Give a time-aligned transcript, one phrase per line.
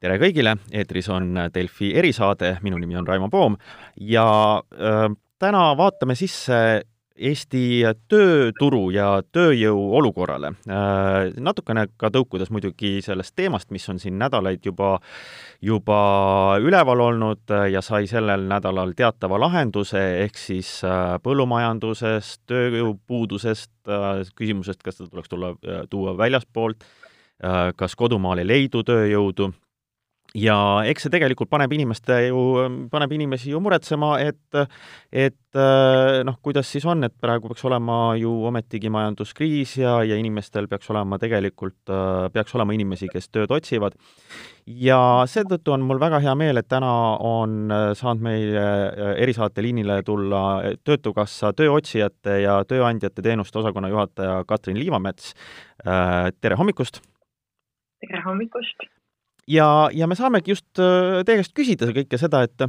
[0.00, 3.58] tere kõigile, eetris on Delfi erisaade, minu nimi on Raimo Poom
[4.00, 4.24] ja
[4.56, 6.60] äh, täna vaatame sisse
[7.20, 11.34] Eesti tööturu ja tööjõu olukorrale äh,.
[11.36, 14.94] natukene ka tõukudes muidugi sellest teemast, mis on siin nädalaid juba,
[15.60, 16.00] juba
[16.64, 24.80] üleval olnud ja sai sellel nädalal teatava lahenduse, ehk siis äh, põllumajandusest, tööjõupuudusest äh,, küsimusest,
[24.80, 26.88] kas seda tuleks tulla, äh, tuua väljaspoolt,
[27.44, 29.52] äh, kas kodumaal ei leidu tööjõudu
[30.36, 32.40] ja eks see tegelikult paneb inimeste ju,
[32.92, 34.58] paneb inimesi ju muretsema, et
[35.10, 35.58] et
[36.26, 40.90] noh, kuidas siis on, et praegu peaks olema ju ometigi majanduskriis ja, ja inimestel peaks
[40.92, 41.90] olema tegelikult,
[42.34, 43.96] peaks olema inimesi, kes tööd otsivad.
[44.66, 46.92] ja seetõttu on mul väga hea meel, et täna
[47.26, 48.68] on saanud meile
[49.18, 55.34] erisaate liinile tulla Töötukassa tööotsijate ja tööandjate teenuste osakonna juhataja Katrin Liivamets.
[56.40, 57.02] tere hommikust!
[58.00, 58.99] tere hommikust!
[59.50, 62.68] Ja, ja me saamegi just äh, teie käest küsida kõike seda, et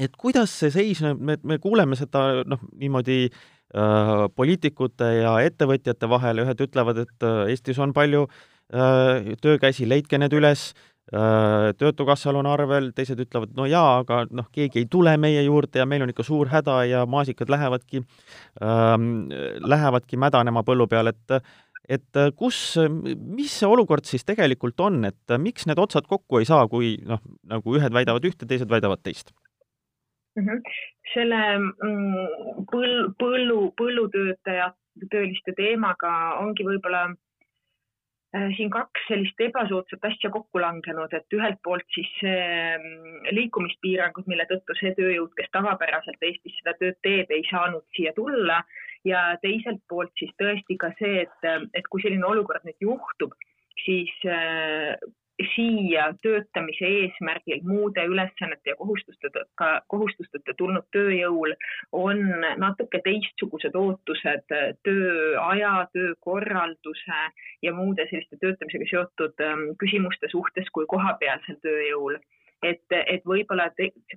[0.00, 6.44] et kuidas see seis, me, me kuuleme seda noh, niimoodi äh, poliitikute ja ettevõtjate vahel,
[6.44, 10.70] ühed ütlevad, et äh, Eestis on palju äh, töökäsi, leidke need üles
[11.12, 15.82] äh,, Töötukassal on arvel, teised ütlevad, no jaa, aga noh, keegi ei tule meie juurde
[15.82, 18.04] ja meil on ikka suur häda ja maasikad lähevadki
[18.62, 19.26] ähm,,
[19.66, 21.40] lähevadki mädanema põllu peal, et
[21.90, 22.56] et äh, kus,
[23.18, 26.94] mis see olukord siis tegelikult on, et äh, miks need otsad kokku ei saa, kui
[27.06, 29.32] noh, nagu ühed väidavad ühte, teised väidavad teist
[30.36, 30.44] mm?
[30.44, 30.62] -hmm.
[31.14, 34.70] selle mm, põl-, põllu, põllutöötaja,
[35.10, 36.12] tööliste teemaga
[36.44, 37.08] ongi võib-olla
[38.56, 44.76] siin kaks sellist ebasoodsat asja kokku langenud, et ühelt poolt siis mm, liikumispiirangud, mille tõttu
[44.78, 48.60] see tööjõud, kes tavapäraselt Eestis seda tööd teeb, ei saanud siia tulla.
[49.08, 53.34] Ja teiselt poolt siis tõesti ka see, et, et kui selline olukord nüüd juhtub,
[53.82, 54.94] siis äh,
[55.54, 61.54] siia töötamise eesmärgil muude ülesannete ja kohustustega, kohustusteta tulnud tööjõul
[61.92, 62.22] on
[62.62, 64.46] natuke teistsugused ootused
[64.86, 67.22] tööaja, töökorralduse
[67.62, 72.20] ja muude selliste töötamisega seotud ähm, küsimuste suhtes kui kohapealsel tööjõul.
[72.62, 73.70] Et, et võib-olla,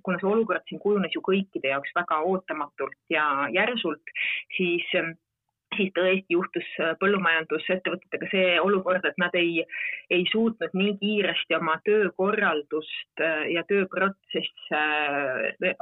[0.03, 4.11] kuna see olukord siin kujunes ju kõikide jaoks väga ootamatult ja järsult,
[4.57, 4.83] siis
[5.77, 6.67] siis tõesti juhtus
[7.01, 9.63] põllumajandusettevõtetega see olukord, et nad ei,
[10.13, 13.23] ei suutnud nii kiiresti oma töökorraldust
[13.53, 14.83] ja tööprotsesse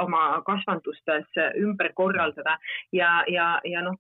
[0.04, 2.58] oma kasvandustes ümber korraldada.
[2.96, 4.00] Ja, ja, ja noh,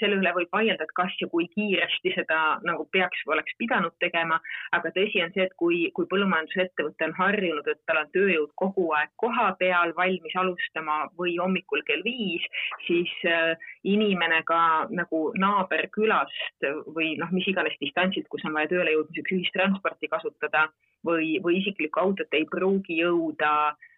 [0.00, 3.94] selle üle võib vaielda, et kas ja kui kiiresti seda nagu peaks või oleks pidanud
[4.02, 4.40] tegema,
[4.76, 8.88] aga tõsi on see, et kui, kui põllumajandusettevõte on harjunud, et tal on tööjõud kogu
[8.98, 12.44] aeg kohapeal valmis alustama või hommikul kell viis,
[12.86, 13.54] siis äh,
[13.84, 14.60] inimene ka
[14.92, 20.68] nagu naaberkülast või noh, mis iganes distantsilt, kus on vaja tööle jõudmiseks ühistransporti kasutada
[21.06, 23.89] või, või isiklikku autot ei pruugi jõuda Äh,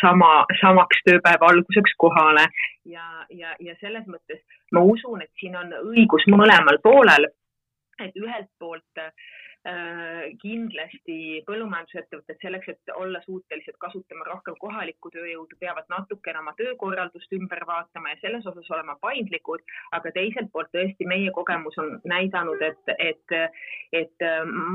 [0.00, 2.46] sama, samaks tööpäeva alguseks kohale.
[2.84, 7.28] Ja, ja, ja selles mõttes ma usun, et siin on õigus mõlemal poolel,
[8.02, 9.12] et ühelt poolt äh,
[10.42, 11.16] kindlasti
[11.46, 18.10] põllumajandusettevõtted selleks, et olla suutelised kasutama rohkem kohalikku tööjõudu, peavad natukene oma töökorraldust ümber vaatama
[18.10, 19.62] ja selles osas olema paindlikud,
[19.94, 23.38] aga teiselt poolt tõesti meie kogemus on näidanud, et, et,
[24.02, 24.26] et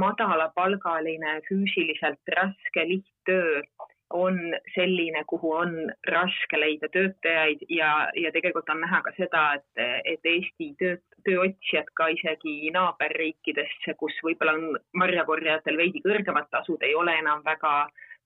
[0.06, 3.62] madalapalgaline, füüsiliselt raske lihttöö
[4.14, 4.38] on
[4.76, 5.74] selline, kuhu on
[6.08, 10.98] raske leida töötajaid ja, ja tegelikult on näha ka seda, et, et Eesti töö,
[11.28, 17.74] tööotsijad ka isegi naaberriikidesse, kus võib-olla on marjakorjajatel veidi kõrgemad tasud, ei ole enam väga,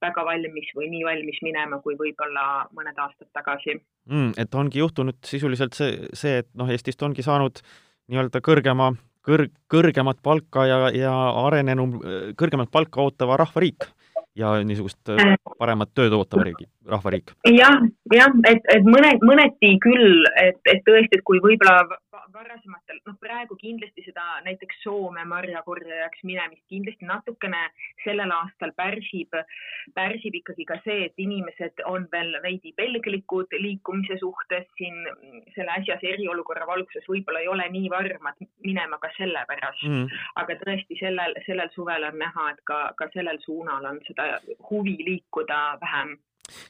[0.05, 4.35] väga valmis või nii valmis minema, kui võib-olla mõned aastad tagasi mm,.
[4.37, 7.63] et ongi juhtunud sisuliselt see, see, et noh, Eestist ongi saanud
[8.11, 8.91] nii-öelda kõrgema,
[9.25, 11.15] kõrg, kõrgemat palka ja, ja
[11.47, 11.97] arenenum,
[12.37, 13.89] kõrgemat palka ootava rahvariik
[14.35, 15.37] ja niisugust äh, äh.
[15.59, 17.33] paremat tööd ootava riigi, rahvariik.
[17.49, 17.81] jah,
[18.13, 21.81] jah, et, et mõned, mõneti küll, et, et tõesti, et kui võib-olla
[22.31, 27.61] varasematel, noh, praegu kindlasti seda näiteks Soome marjakorjajaks minemist kindlasti natukene
[28.03, 29.35] sellel aastal pärsib,
[29.97, 35.03] pärsib ikkagi ka see, et inimesed on veel veidi pelglikud liikumise suhtes siin
[35.55, 40.09] selle äsjase eriolukorra valguses võib-olla ei ole nii varmad minema ka sellepärast mm..
[40.41, 44.33] aga tõesti sellel, sellel suvel on näha, et ka, ka sellel suunal on seda
[44.69, 46.17] huvi liikuda vähem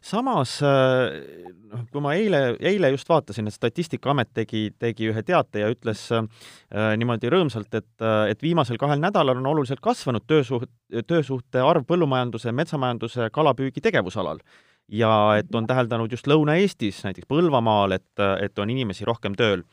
[0.02, 5.64] samas äh, noh, kui ma eile, eile just vaatasin, et Statistikaamet tegi, tegi ühe teate
[5.64, 6.26] ja ütles äh,
[7.00, 10.72] niimoodi rõõmsalt, et, äh, et viimasel kahel nädalal on oluliselt kasvanud töösuht,
[11.08, 14.44] töösuhte arv põllumajanduse, metsamajanduse, kalapüügi tegevusalal.
[14.92, 19.64] ja et on täheldanud just Lõuna-Eestis, näiteks Põlvamaal, et, et on inimesi rohkem tööl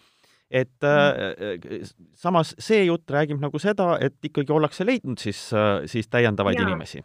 [0.48, 1.88] et mm.
[2.16, 5.42] samas see jutt räägib nagu seda, et ikkagi ollakse leidnud siis,
[5.90, 6.64] siis täiendavaid ja.
[6.64, 7.02] inimesi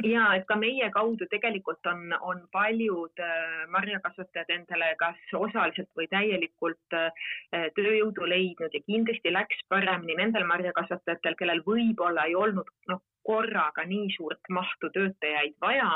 [0.00, 6.08] ja et ka meie kaudu tegelikult on, on paljud äh, marjakasvatajad endale kas osaliselt või
[6.12, 7.28] täielikult äh,
[7.76, 14.08] tööjõudu leidnud ja kindlasti läks paremini nendel marjakasvatajatel, kellel võib-olla ei olnud noh, korraga nii
[14.16, 15.90] suurt mahtu töötajaid vaja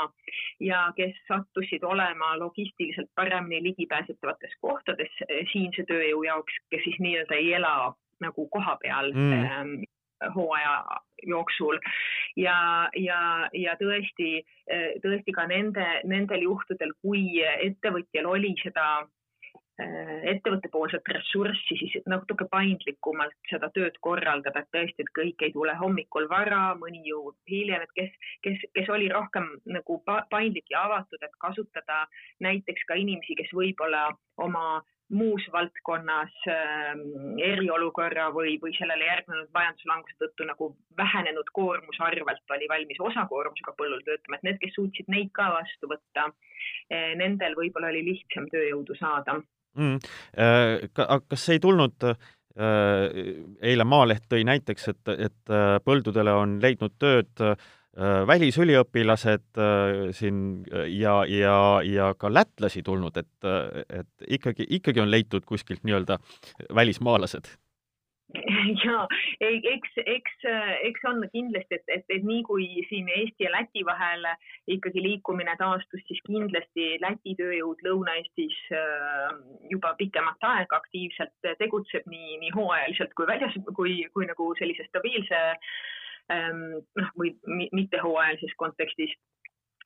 [0.63, 7.41] ja kes sattusid olema logistiliselt paremini ligipääsetavates kohtades äh, siinse tööjõu jaoks, kes siis nii-öelda
[7.41, 7.75] ei ela
[8.21, 9.33] nagu koha peal mm.
[9.43, 9.75] ähm,
[10.35, 11.79] hooaja jooksul.
[12.37, 14.41] Ja, ja, ja tõesti,
[15.03, 19.07] tõesti ka nende, nendel juhtudel, kui ettevõtjal oli seda
[19.77, 26.25] ettevõttepoolset ressurssi, siis natuke paindlikumalt seda tööd korraldada, et tõesti, et kõik ei tule hommikul
[26.31, 29.99] vara, mõni jõuab hiljem, et kes, kes, kes oli rohkem nagu
[30.33, 32.05] paindlik ja avatud, et kasutada
[32.41, 34.09] näiteks ka inimesi, kes võib-olla
[34.41, 36.93] oma muus valdkonnas äh,
[37.49, 40.69] eriolukorra või, või sellele järgnenud majanduslanguse tõttu nagu
[40.99, 45.91] vähenenud koormuse arvelt oli valmis osakoormusega põllul töötama, et need, kes suutsid neid ka vastu
[45.91, 46.27] võtta
[46.91, 49.39] eh,, nendel võib-olla oli lihtsam tööjõudu saada.
[49.77, 50.01] Mm..
[50.41, 50.89] Äh,
[51.29, 52.17] kas ei tulnud äh,
[53.71, 57.47] eile Maaleht tõi näiteks, et, et äh, põldudele on leidnud tööd
[58.27, 63.47] välisüliõpilased äh, siin äh, ja, ja, ja ka lätlasi tulnud, et,
[63.89, 66.19] et ikkagi, ikkagi on leitud kuskilt nii-öelda
[66.75, 67.49] välismaalased.
[68.83, 69.07] Ja
[69.39, 70.33] eks, eks,
[70.83, 74.27] eks on kindlasti, et, et, et nii kui siin Eesti ja Läti vahel
[74.67, 78.57] ikkagi liikumine taastus, siis kindlasti Läti tööjõud Lõuna-Eestis
[79.71, 85.41] juba pikemat aega aktiivselt tegutseb nii, nii hooajaliselt kui väljas, kui, kui nagu sellise stabiilse
[85.47, 85.96] Ähm,
[86.29, 87.33] noh, või
[87.71, 89.13] mittehooajalises kontekstis.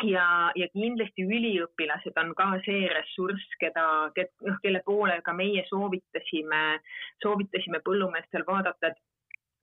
[0.01, 3.83] Ja, ja kindlasti üliõpilased on ka see ressurss, keda,
[4.47, 6.61] noh, kelle poole ka meie soovitasime,
[7.21, 8.97] soovitasime põllumeestel vaadata, et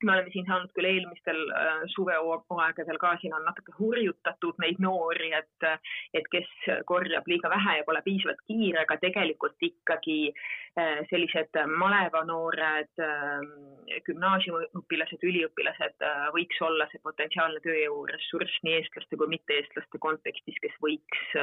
[0.07, 5.31] me oleme siin saanud küll eelmistel äh, suvehooaegadel ka, siin on natuke hurjutatud neid noori,
[5.39, 5.69] et,
[6.17, 6.49] et kes
[6.91, 15.25] korjab liiga vähe ja pole piisavalt kiire, aga tegelikult ikkagi äh, sellised malevanoored äh,, gümnaasiumiõpilased,
[15.25, 21.39] üliõpilased võiks olla see potentsiaalne tööjõuressurss nii eestlaste kui mitte-eestlaste kontekstis, kes võiks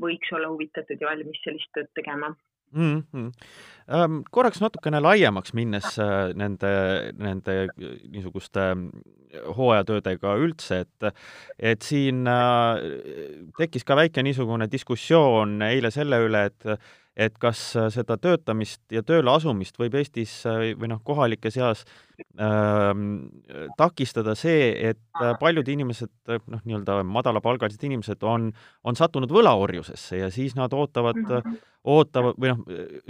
[0.00, 2.34] võiks olla huvitatud ja valmis sellist tööd tegema
[2.72, 3.02] mm.
[3.12, 3.32] -hmm.
[3.88, 7.68] Ähm, korraks natukene laiemaks minnes äh, nende, nende
[8.10, 8.74] niisuguste
[9.56, 11.14] hooajatöödega üldse, et
[11.58, 12.80] et siin äh,
[13.58, 16.66] tekkis ka väike niisugune diskussioon eile selle üle, et
[17.16, 17.60] et kas
[17.94, 21.84] seda töötamist ja tööle asumist võib Eestis või noh, kohalike seas
[22.40, 23.30] ähm,
[23.78, 25.00] takistada see, et
[25.40, 28.50] paljud inimesed, noh, nii-öelda madalapalgalised inimesed on,
[28.84, 32.62] on sattunud võlaorjusesse ja siis nad ootavad mm, -hmm ootavad või noh,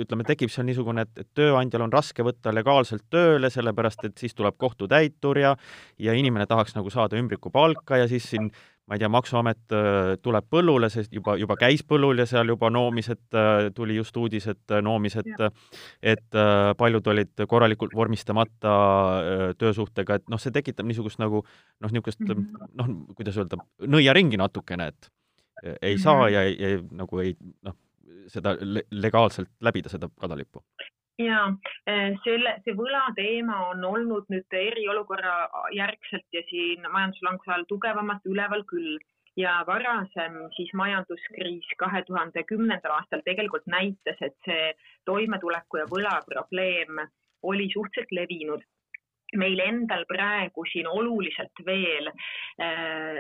[0.03, 4.37] ütleme, tekib seal niisugune, et, et tööandjal on raske võtta legaalselt tööle, sellepärast et siis
[4.37, 5.55] tuleb kohtutäitur ja
[6.03, 8.51] ja inimene tahaks nagu saada ümbrikupalka ja siis siin
[8.87, 12.71] ma ei tea, Maksuamet äh, tuleb põllule, sest juba, juba käis põllul ja seal juba
[12.71, 15.31] noomised, äh, tuli just uudis, et äh, noomised,
[16.03, 16.39] et
[16.79, 18.75] paljud olid korralikult vormistamata
[19.59, 22.69] töösuhtega, et noh, see tekitab niisugust nagu noh, niisugust mhm.
[22.79, 25.11] noh, kuidas öelda, nõiaringi natukene, et
[25.81, 26.33] ei saa mhm.
[26.35, 27.35] ja, ja nagu ei
[27.67, 27.75] noh,
[28.31, 30.63] seda legaalselt läbida, seda kadalippu?
[31.19, 31.41] Ja
[31.87, 35.37] eh, selle, see võla teema on olnud nüüd eriolukorra
[35.75, 38.97] järgselt ja siin majanduslanguse ajal tugevamalt üleval küll.
[39.37, 44.71] Ja varasem siis majanduskriis kahe tuhande kümnendal aastal tegelikult näitas, et see
[45.05, 47.03] toimetuleku ja võla probleem
[47.45, 48.65] oli suhteliselt levinud
[49.35, 52.11] meil endal praegu siin oluliselt veel
[52.63, 53.17] äh,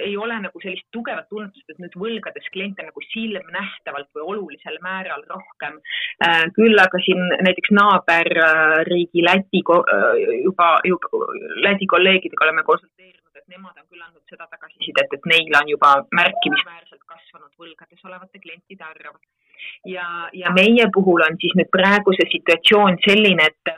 [0.00, 5.26] ei ole nagu sellist tugevat tunnetust, et nüüd võlgades kliente nagu silmnähtavalt või olulisel määral
[5.28, 5.76] rohkem
[6.24, 6.46] äh,.
[6.56, 10.08] küll aga siin näiteks naaberriigi Läti äh,
[10.40, 11.28] juba, juba
[11.68, 15.94] Läti kolleegidega oleme konsulteerinud, et nemad on küll andnud seda tagasisidet, et neil on juba
[16.16, 19.20] märkimisväärselt kasvanud võlgades olevate klientide arv.
[19.86, 23.76] ja, ja meie puhul on siis nüüd praegu see situatsioon selline, et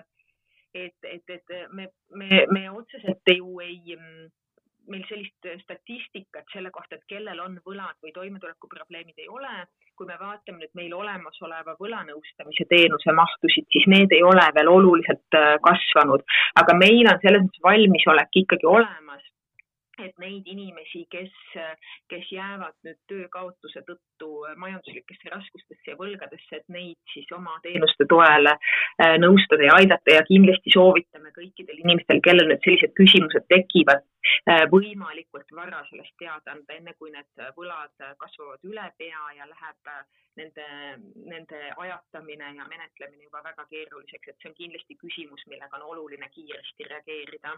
[0.75, 4.31] et, et, et me, me, me otseselt ju ei, mm,
[4.91, 9.65] meil sellist statistikat selle kohta, et kellel on võlad või toimetulekuprobleemid ei ole.
[9.95, 15.37] kui me vaatame nüüd meil olemasoleva võlanõustamise teenuse mahtusid, siis need ei ole veel oluliselt
[15.39, 16.25] äh, kasvanud,
[16.59, 19.23] aga meil on selles mõttes valmisolek ikkagi olemas
[20.03, 21.33] et neid inimesi, kes,
[22.11, 28.51] kes jäävad nüüd töökaotuse tõttu majanduslikesse raskustesse ja võlgadesse, et neid siis oma teenuste toel
[28.51, 30.17] äh, nõustada ja aidata.
[30.19, 34.05] Ja kindlasti soovitame kõikidel inimestel, kellel need sellised küsimused tekivad,
[34.51, 39.95] äh, võimalikult vara sellest teada anda, enne kui need võlad kasvavad üle pea ja läheb
[40.41, 40.67] nende,
[41.31, 46.29] nende ajatamine ja menetlemine juba väga keeruliseks, et see on kindlasti küsimus, millega on oluline
[46.35, 47.57] kiiresti reageerida.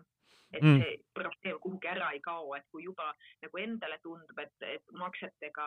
[0.55, 0.77] et mm.
[0.79, 3.09] see probleem kuhugi ära ei kao, et kui juba
[3.43, 5.65] nagu endale tundub, et, et maksetega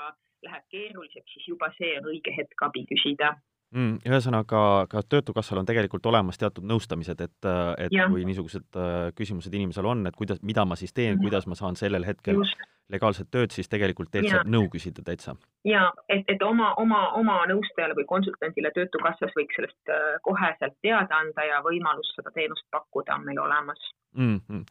[0.47, 3.33] läheb keeruliseks, siis juba see on õige hetk abi küsida
[3.75, 3.99] mm,.
[4.07, 4.61] ühesõnaga,
[4.91, 7.49] ka Töötukassal on tegelikult olemas teatud nõustamised, et,
[7.83, 8.07] et ja.
[8.11, 11.75] kui niisugused äh, küsimused inimesel on, et kuidas, mida ma siis teen, kuidas ma saan
[11.79, 12.67] sellel hetkel Just.
[12.89, 15.35] Legaalset tööd, siis tegelikult teilt saab nõu küsida täitsa.
[15.67, 21.21] ja et, et oma, oma, oma nõustajale või konsultandile Töötukassas võiks sellest äh, koheselt teada
[21.23, 24.41] anda ja võimalus seda teenust pakkuda on meil olemas mm.
[24.47, 24.63] -hmm.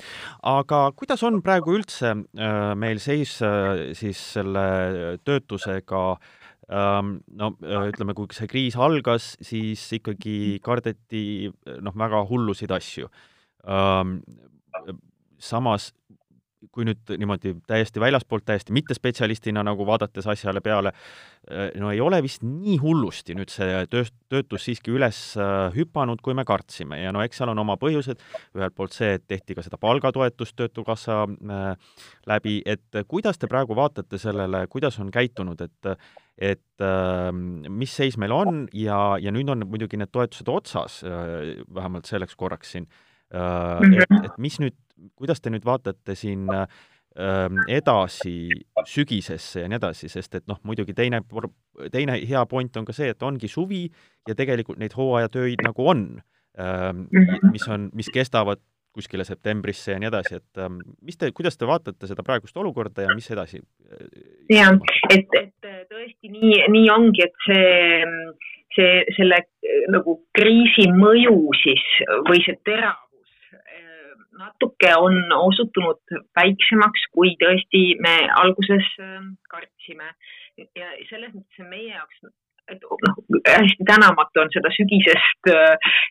[0.42, 7.02] aga kuidas on praegu üldse äh, meil seis äh, siis selle töötusega äh,
[7.42, 13.08] no ütleme, kui see kriis algas, siis ikkagi kardeti noh, väga hullusid asju.
[15.38, 15.92] samas
[16.74, 20.92] kui nüüd niimoodi täiesti väljaspoolt, täiesti mittespetsialistina nagu vaadates asjale peale,
[21.78, 25.20] no ei ole vist nii hullusti nüüd see tööst-, töötus siiski üles
[25.76, 26.98] hüpanud, kui me kartsime.
[27.02, 28.22] Ja no eks seal on oma põhjused,
[28.58, 31.20] ühelt poolt see, et tehti ka seda palgatoetust Töötukassa
[32.26, 35.94] läbi, et kuidas te praegu vaatate sellele, kuidas on käitunud, et
[36.38, 38.62] et äh, mis seis meil on?
[38.76, 44.06] Ja, ja nüüd on muidugi need toetused otsas äh,, vähemalt selleks korraks siin äh,, et,
[44.06, 44.28] mhm.
[44.28, 44.76] et mis nüüd,
[45.18, 46.66] kuidas te nüüd vaatate siin äh,
[47.68, 48.48] edasi
[48.86, 51.22] sügisesse ja nii edasi, sest et noh, muidugi teine,
[51.92, 53.86] teine hea point on ka see, et ongi suvi
[54.28, 56.04] ja tegelikult neid hooajatöid nagu on,
[56.58, 57.52] ähm, mhm.
[57.52, 58.62] mis on, mis kestavad
[58.98, 63.04] kuskile septembrisse ja nii edasi, et ähm, mis te, kuidas te vaatate seda praegust olukorda
[63.06, 63.60] ja mis edasi?
[64.50, 64.78] jah,
[65.10, 68.06] et, et tõesti nii, nii ongi, et see,
[68.76, 69.42] see, selle
[69.94, 71.84] nagu kriisi mõju siis
[72.30, 73.07] või see teravus äh,
[74.38, 80.12] natuke on osutunud väiksemaks, kui tõesti me alguses äh, kartsime.
[80.58, 82.24] ja selles mõttes on meie jaoks
[82.68, 85.48] et noh, hästi tänamatu on seda sügisest,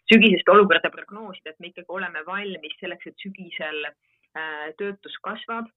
[0.09, 5.67] sügisest olukorda prognoosida, et me ikkagi oleme valmis selleks, et sügisel äh, töötus kasvab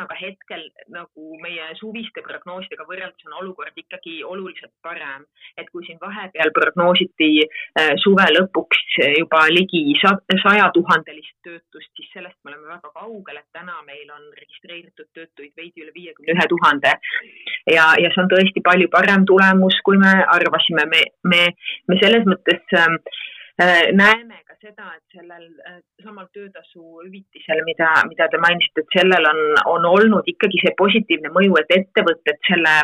[0.00, 5.26] aga hetkel nagu meie suviste prognoosidega võrreldes on olukord ikkagi oluliselt parem.
[5.56, 12.38] et kui siin vahepeal prognoositi äh, suve lõpuks juba ligi saja tuhandelist töötust, siis sellest
[12.44, 16.94] me oleme väga kaugel, et täna meil on registreeritud töötuid veidi üle viiekümne ühe tuhande.
[17.76, 21.42] ja, ja see on tõesti palju parem tulemus, kui me arvasime, me, me,
[21.88, 22.98] me selles mõttes äh,
[23.58, 29.28] näeme ka seda, et sellel äh, samal töötasu hüvitisel, mida, mida te mainisite, et sellel
[29.28, 29.40] on,
[29.74, 32.74] on olnud ikkagi see positiivne mõju, et ettevõtted selle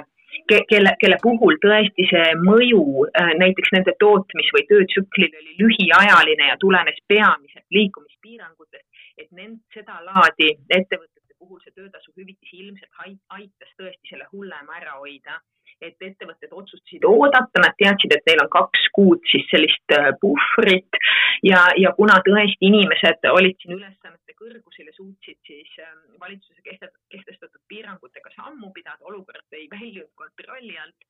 [0.71, 6.57] kelle, kelle puhul tõesti see mõju äh, näiteks nende tootmis- või töötsüklil oli lühiajaline ja
[6.61, 8.87] tulenes peamiselt liikumispiirangutest,
[9.19, 13.05] et nend-, seda laadi ettevõtete puhul see töötasu hüvitis ilmselt
[13.39, 15.39] aitas tõesti selle hullema ära hoida
[15.81, 21.01] et ettevõtted otsustasid oodata, nad teadsid, et neil on kaks kuud siis sellist äh, puhvrit.
[21.47, 27.61] Ja, ja kuna tõesti inimesed olid siin ülesannete kõrgusel ja suutsid siis ähm, valitsuse kehtestatud
[27.71, 31.07] piirangutega sammu pidada, olukord ei väljunud kontrolli alt,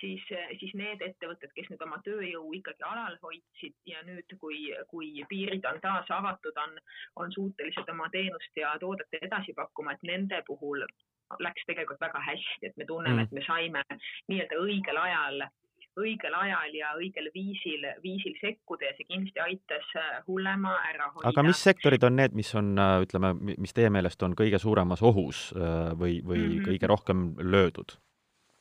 [0.00, 4.68] siis, äh, siis need ettevõtted, kes nüüd oma tööjõu ikkagi alal hoidsid ja nüüd, kui,
[4.90, 6.78] kui piirid on taas avatud, on,
[7.22, 10.84] on suutelised oma teenust ja toodet edasi pakkuma, et nende puhul
[11.44, 13.84] läks tegelikult väga hästi, et me tunneme mm., et me saime
[14.28, 15.48] nii-öelda õigel ajal,
[15.98, 21.28] õigel ajal ja õigel viisil, viisil sekkuda ja see kindlasti aitas äh, hullema ära hoida.
[21.32, 25.02] aga mis sektorid on need, mis on, äh, ütleme, mis teie meelest on kõige suuremas
[25.02, 26.68] ohus äh, või, või mm -hmm.
[26.70, 27.98] kõige rohkem löödud?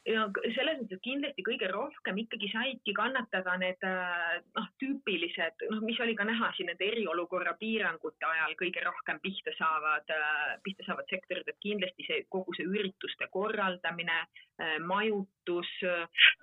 [0.08, 0.24] Ja
[0.56, 6.16] selles mõttes kindlasti kõige rohkem ikkagi saidki kannatada need äh, noh, tüüpilised, noh, mis oli
[6.18, 11.48] ka näha siin nende eriolukorra piirangute ajal kõige rohkem pihta saavad, äh, pihta saavad sektorid,
[11.48, 14.20] et kindlasti see kogu see ürituste korraldamine,
[14.62, 15.70] äh, majutus,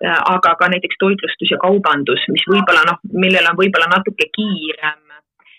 [0.05, 5.01] aga ka näiteks toitlustus ja kaubandus, mis võib-olla noh, millel on võib-olla natuke kiirem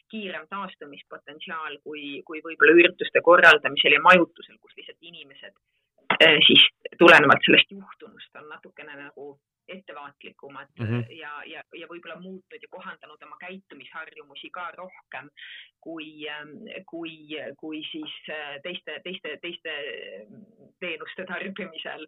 [0.07, 5.51] kiirem taastumispotentsiaal kui, kui võib-olla ürituste korraldamisel ja majutusel, kus lihtsalt inimesed
[6.47, 6.63] siis
[6.99, 11.05] tulenevalt sellest juhtunust on natukene nagu ettevaatlikumad mm -hmm.
[11.19, 15.31] ja, ja, ja võib-olla muutnud ja kohandanud oma käitumisharjumusi ka rohkem
[15.81, 17.15] kui, ähm, kui,
[17.57, 19.73] kui siis äh, teiste, teiste, teiste
[20.81, 22.07] teenuste tarbimisel.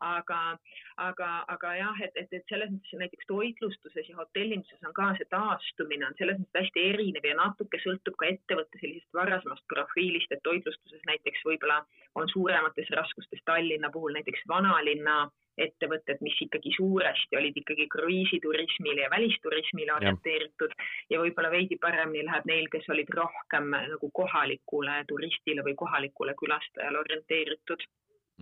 [0.00, 0.58] aga,
[0.96, 5.28] aga, aga jah, et, et, et selles mõttes näiteks toitlustuses ja hotellinduses on ka see
[5.30, 10.42] taastumine on selles mõttes hästi erinev ja natuke sõltub ka ettevõtte sellisest varasemast profiilist, et
[10.42, 11.80] toitlustuses näiteks võib-olla
[12.20, 15.16] on suuremates raskustes Tallinna puhul näiteks vanalinna
[15.58, 22.24] ettevõtted, mis ikkagi suuresti olid ikkagi kruiisiturismile ja välisturismile orienteeritud ja, ja võib-olla veidi paremini
[22.26, 27.86] läheb neil, kes olid rohkem nagu kohalikule turistile või kohalikule külastajale orienteeritud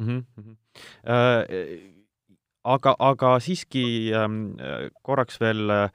[0.01, 0.25] mm.
[0.39, 0.57] -hmm.
[1.13, 1.45] Äh,
[2.65, 3.85] aga, aga siiski
[4.17, 4.57] ähm,
[5.03, 5.91] korraks veel äh,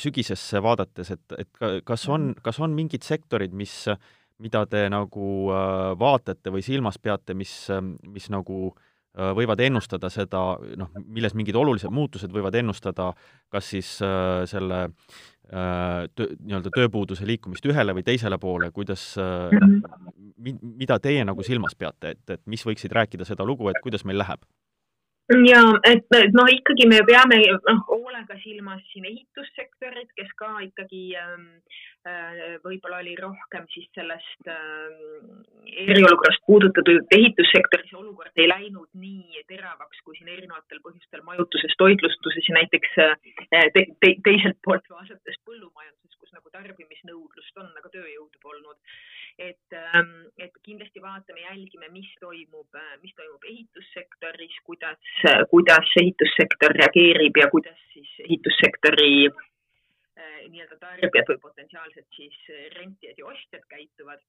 [0.00, 2.42] sügisesse vaadates, et, et kas on, mhm.
[2.42, 3.84] kas on mingid sektorid, mis,
[4.38, 7.68] mida te nagu äh, vaatate või silmas peate, mis,
[8.08, 10.40] mis nagu äh, Äh, võivad ennustada seda,
[10.76, 13.12] noh, milles mingid olulised muutused võivad ennustada
[13.54, 19.54] kas siis äh, selle äh, töö, nii-öelda tööpuuduse liikumist ühele või teisele poole, kuidas äh,
[20.36, 24.06] mi-, mida teie nagu silmas peate, et, et mis võiksid rääkida seda lugu, et kuidas
[24.08, 24.42] meil läheb?
[25.48, 31.16] Ja et, et noh, ikkagi me peame noh, hoolega silmas siin ehitussektorit, kes ka ikkagi
[31.16, 31.46] ähm,
[32.04, 34.92] äh, võib-olla oli rohkem siis sellest äh,
[35.86, 42.58] eriolukorrast puudutatud ehitussektoris olukord ei läinud nii teravaks kui siin erinevatel põhjustel majutuses, toitlustuses ja
[42.60, 43.16] näiteks äh,
[43.72, 46.03] te, te, teiselt poolt vaadates põllumajanduses, kus
[46.34, 48.78] nagu tarbimisnõudlust on, aga tööjõudu polnud.
[49.38, 55.10] Et, ähm, et kindlasti vaatame, jälgime, mis toimub, äh, mis toimub ehitussektoris, kuidas,
[55.50, 62.38] kuidas ehitussektor reageerib ja kuidas siis ehitussektori äh, nii-öelda tarbijad või potentsiaalselt siis
[62.78, 64.22] rentijad ja ostjad käituvad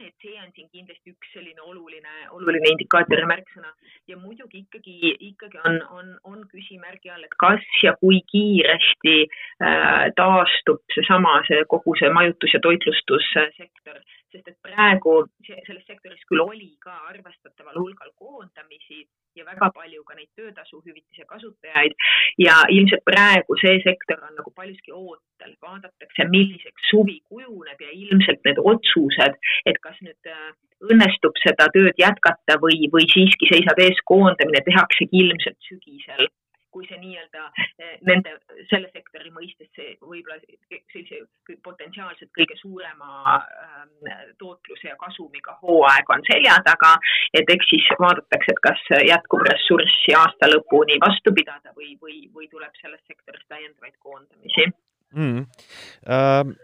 [0.00, 3.70] et see on siin kindlasti üks selline oluline, oluline indikaator ja märksõna.
[4.10, 10.10] Ja muidugi ikkagi, ikkagi on, on, on küsimärgi all, et kas ja kui kiiresti äh,
[10.18, 14.02] taastub seesama, see kogu see majutus- ja toitlustussektor,
[14.34, 15.14] sest et praegu
[15.46, 19.04] selles sektoris küll oli ka arvestataval hulgal koondamisi
[19.38, 21.94] ja väga palju ka neid töötasuhüvitise kasutajaid.
[22.42, 28.42] Ja ilmselt praegu see sektor on nagu paljuski ootel, vaadatakse, milliseks suvi kujuneb ja ilmselt
[28.46, 30.54] need otsused, et kas nüüd äh,
[30.90, 36.28] õnnestub seda tööd jätkata või, või siiski seisab ees koondamine, tehaksegi ilmselt sügisel
[36.74, 37.44] kui see nii-öelda
[37.78, 38.34] eh, nende,
[38.70, 41.22] selle sektori mõistes see võib-olla sellise
[41.64, 43.92] potentsiaalselt kõige suurema ähm,
[44.42, 46.94] tootluse ja kasumiga hooaeg on selja taga,
[47.36, 52.50] et eks siis vaadatakse, et kas jätkub ressurssi aasta lõpuni vastu pidada või, või, või
[52.52, 54.70] tuleb selles sektoris täiendavaid koondamisi.
[55.14, 55.44] Mm..
[56.10, 56.54] Ähm,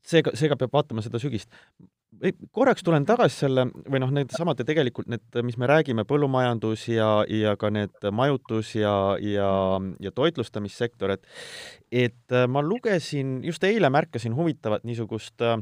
[0.00, 1.52] seega, seega peab vaatama seda sügist
[2.54, 6.86] korraks tulen tagasi selle või noh, need samad ja tegelikult need, mis me räägime, põllumajandus
[6.92, 9.50] ja, ja ka need majutus ja, ja,
[10.02, 11.26] ja toitlustamissektor, et
[11.92, 15.58] et äh, ma lugesin, just eile märkasin huvitavat niisugust äh,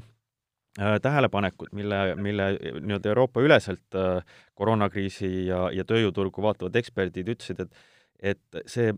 [1.02, 4.20] tähelepanekut, mille, mille nii-öelda Euroopa üleselt äh,
[4.54, 7.86] koroonakriisi ja, ja tööjõuturgu vaatavad eksperdid ütlesid, et
[8.20, 8.90] et see,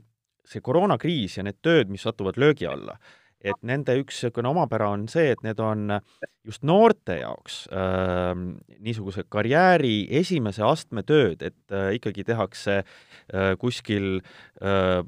[0.43, 4.93] see koroonakriis ja need tööd, mis satuvad löögi alla äh,, et nende üks niisugune omapära
[4.95, 5.99] on see, et need on
[6.47, 8.33] just noorte jaoks äh,
[8.79, 14.21] niisuguse karjääri esimese astme tööd, et äh, ikkagi tehakse äh, kuskil
[14.63, 15.03] äh,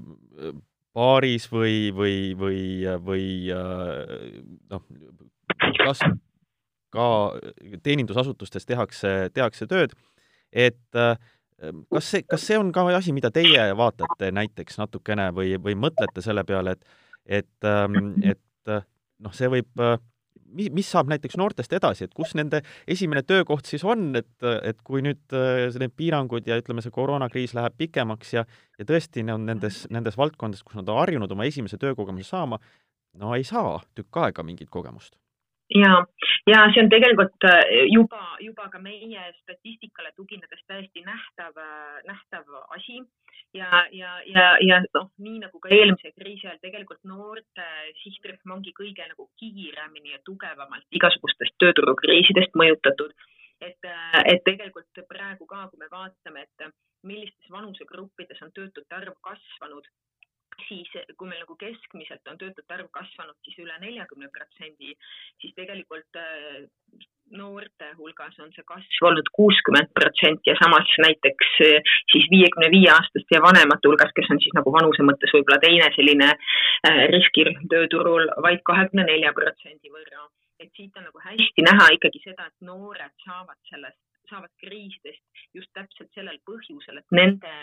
[0.94, 2.64] baaris või, või, või,
[3.06, 4.84] või äh, noh,
[5.82, 6.02] kas
[6.94, 7.06] ka
[7.82, 9.94] teenindusasutustes tehakse, tehakse tööd,
[10.54, 11.16] et äh,
[11.90, 16.22] kas see, kas see on ka asi, mida teie vaatate näiteks natukene või, või mõtlete
[16.22, 18.84] selle peale, et et, ähm, et äh,
[19.24, 19.96] noh, see võib, äh,
[20.54, 24.32] mis, mis saab näiteks noortest edasi, et kus nende esimene töökoht siis on, et,
[24.62, 28.46] et kui nüüd äh, need piirangud ja ütleme, see koroonakriis läheb pikemaks ja
[28.78, 32.58] ja tõesti on nendes, nendes valdkondades, kus nad on harjunud oma esimese töökogemuse saama,
[33.20, 35.14] no ei saa tükk aega mingit kogemust
[35.70, 35.92] ja,
[36.46, 37.60] ja see on tegelikult äh,
[37.92, 42.44] juba, juba ka meie statistikale tuginedes täiesti nähtav, äh, nähtav
[42.76, 43.00] asi.
[43.54, 47.66] Ja, ja, ja, ja noh, nii nagu ka eelmise kriisi ajal tegelikult noorte
[48.00, 53.14] sihtrühm ongi kõige nagu kiiremini ja tugevamalt igasugustest tööturukriisidest mõjutatud.
[53.62, 56.74] Et, äh, et tegelikult praegu ka, kui me vaatame, et
[57.06, 59.86] millistes vanusegruppides on töötute arv kasvanud,
[60.68, 64.94] siis kui meil nagu keskmiselt on töötute arv kasvanud siis üle neljakümne protsendi,
[65.42, 66.64] siis tegelikult äh,
[67.34, 72.90] noorte hulgas on see kasv olnud kuuskümmend protsenti ja samas näiteks äh, siis viiekümne viie
[72.94, 77.68] aastaste ja vanemate hulgas, kes on siis nagu vanuse mõttes võib-olla teine selline äh, riskirühm
[77.72, 80.28] tööturul vaid, kahekümne nelja protsendi võrra.
[80.62, 83.98] et siit on nagu hästi näha ikkagi seda, et noored saavad sellest,
[84.30, 87.54] saavad kriisidest just täpselt sellel põhjusel, et nende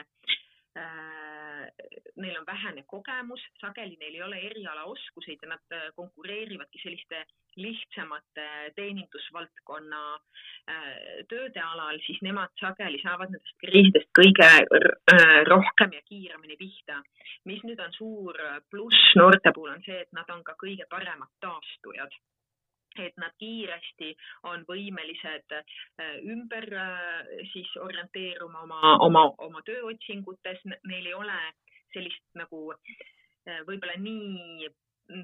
[2.22, 7.24] neil on vähene kogemus, sageli neil ei ole erialaoskuseid ja nad äh, konkureerivadki selliste
[7.60, 10.88] lihtsamate teenindusvaldkonna äh,
[11.32, 14.50] tööde alal, siis nemad sageli saavad nendest kriisidest kõige
[15.52, 17.02] rohkem ja kiiremini pihta.
[17.46, 18.38] mis nüüd on suur
[18.70, 22.16] pluss noorte puhul, on see, et nad on ka kõige paremad taastujad
[23.00, 24.12] et nad kiiresti
[24.52, 25.56] on võimelised
[26.34, 26.68] ümber
[27.54, 31.40] siis orienteeruma oma, oma, oma tööotsingutes, neil ei ole
[31.94, 32.72] sellist nagu
[33.68, 34.70] võib-olla nii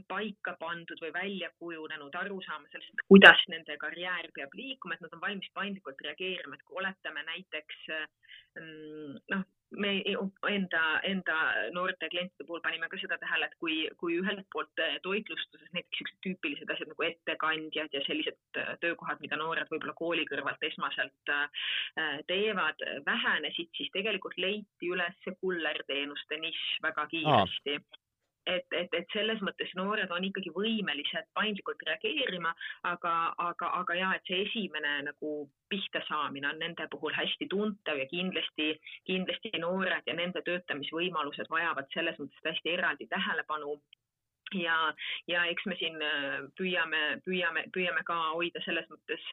[0.08, 5.22] paika pandud või välja kujunenud arusaama sellest, kuidas nende karjäär peab liikuma, et nad on
[5.24, 7.84] valmis paindlikult reageerima, et kui oletame näiteks
[8.60, 9.92] mm, noh, me
[10.50, 11.38] enda, enda
[11.76, 16.20] noorte klientide puhul panime ka seda tähele, et kui, kui ühelt poolt toitlustuses näiteks siuksed
[16.26, 22.84] tüüpilised asjad nagu ettekandjad ja sellised töökohad, mida noored võib-olla kooli kõrvalt esmaselt äh, teevad,
[23.06, 27.80] vähenesid, siis tegelikult leiti üles kullerteenuste nišš väga kiiresti.
[27.82, 28.07] Aa
[28.48, 32.54] et, et, et selles mõttes noored on ikkagi võimelised paindlikult reageerima,
[32.92, 33.14] aga,
[33.50, 35.34] aga, aga ja et see esimene nagu
[35.70, 38.74] pihta saamine on nende puhul hästi tuntav ja kindlasti,
[39.10, 43.78] kindlasti noored ja nende töötamisvõimalused vajavad selles mõttes hästi eraldi tähelepanu
[44.56, 44.76] ja,
[45.28, 49.24] ja eks me siin äh, püüame, püüame, püüame ka hoida selles mõttes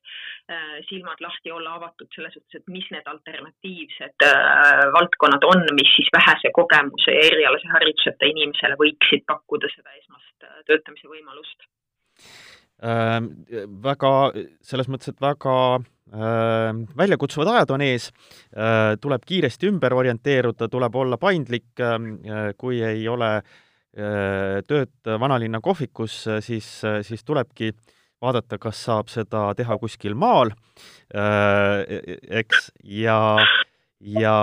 [0.50, 5.94] äh, silmad lahti, olla avatud selles suhtes, et mis need alternatiivsed äh, valdkonnad on, mis
[5.96, 11.68] siis vähese kogemuse ja erialase hariduseta inimesele võiksid pakkuda seda esmast töötamise võimalust
[12.82, 13.20] äh,.
[13.84, 14.14] väga,
[14.66, 20.96] selles mõttes, et väga äh, väljakutsuvad ajad on ees äh,, tuleb kiiresti ümber orienteeruda, tuleb
[21.04, 23.63] olla paindlik äh,, kui ei ole Äh,
[23.94, 27.72] tööd vanalinna kohvikus, äh, siis, äh, siis tulebki
[28.22, 30.54] vaadata, kas saab seda teha kuskil maal,
[31.12, 33.18] eks, ja,
[34.00, 34.36] ja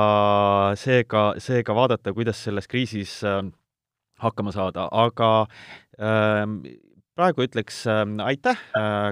[0.78, 3.16] seega, seega vaadata, kuidas selles kriisis
[4.22, 5.32] hakkama saada, aga
[5.98, 6.60] ähm,
[7.18, 7.82] praegu ütleks
[8.22, 8.62] aitäh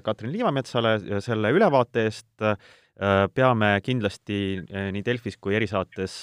[0.06, 2.30] Katrin Liivametsale selle ülevaate eest,
[3.34, 6.22] peame kindlasti nii Delfis kui erisaates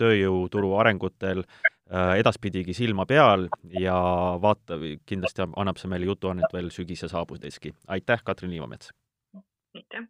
[0.00, 3.48] tööjõuturu arengutel Äh, edaspidigi silma peal
[3.80, 3.96] ja
[4.42, 4.76] vaata,
[5.08, 7.74] kindlasti annab see meile jutuannet veel sügise saabudeski.
[7.88, 8.92] aitäh, Katrin Liivamets!
[9.74, 10.08] aitäh!